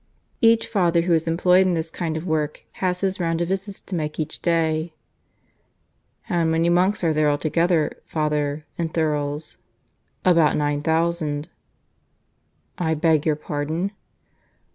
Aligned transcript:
Each 0.41 0.65
Father 0.65 1.01
who 1.03 1.13
is 1.13 1.27
employed 1.27 1.67
in 1.67 1.75
this 1.75 1.91
kind 1.91 2.17
of 2.17 2.25
work 2.25 2.63
has 2.81 3.01
his 3.01 3.19
round 3.19 3.39
of 3.39 3.49
visits 3.49 3.79
to 3.81 3.93
make 3.93 4.19
each 4.19 4.41
day." 4.41 4.95
"How 6.23 6.43
many 6.43 6.69
monks 6.69 7.03
are 7.03 7.13
there 7.13 7.29
altogether, 7.29 8.01
Father, 8.07 8.65
in 8.79 8.89
Thurles?" 8.89 9.57
"About 10.25 10.57
nine 10.57 10.81
thousand."".. 10.81 11.49
I 12.79 12.95
beg 12.95 13.27
your 13.27 13.35
pardon?" 13.35 13.91